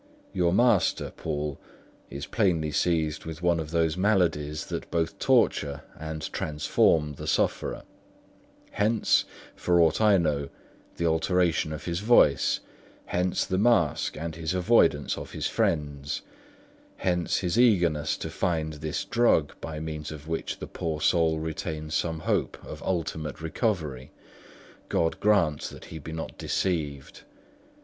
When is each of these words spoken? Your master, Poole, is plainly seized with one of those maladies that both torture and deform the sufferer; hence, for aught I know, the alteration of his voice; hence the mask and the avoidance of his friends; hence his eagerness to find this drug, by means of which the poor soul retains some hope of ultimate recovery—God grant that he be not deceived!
Your 0.33 0.51
master, 0.51 1.11
Poole, 1.11 1.59
is 2.09 2.25
plainly 2.25 2.71
seized 2.71 3.25
with 3.25 3.43
one 3.43 3.59
of 3.59 3.69
those 3.69 3.95
maladies 3.95 4.65
that 4.65 4.89
both 4.89 5.19
torture 5.19 5.83
and 5.95 6.27
deform 6.33 7.13
the 7.17 7.27
sufferer; 7.27 7.83
hence, 8.71 9.25
for 9.55 9.79
aught 9.79 10.01
I 10.01 10.17
know, 10.17 10.49
the 10.97 11.05
alteration 11.05 11.71
of 11.71 11.85
his 11.85 11.99
voice; 11.99 12.61
hence 13.05 13.45
the 13.45 13.59
mask 13.59 14.17
and 14.17 14.33
the 14.33 14.57
avoidance 14.57 15.19
of 15.19 15.33
his 15.33 15.45
friends; 15.45 16.23
hence 16.97 17.37
his 17.37 17.59
eagerness 17.59 18.17
to 18.17 18.31
find 18.31 18.73
this 18.73 19.05
drug, 19.05 19.53
by 19.61 19.79
means 19.79 20.11
of 20.11 20.27
which 20.27 20.57
the 20.57 20.65
poor 20.65 20.99
soul 20.99 21.37
retains 21.37 21.93
some 21.93 22.21
hope 22.21 22.57
of 22.65 22.81
ultimate 22.81 23.39
recovery—God 23.39 25.19
grant 25.19 25.61
that 25.69 25.85
he 25.85 25.99
be 25.99 26.11
not 26.11 26.39
deceived! 26.39 27.21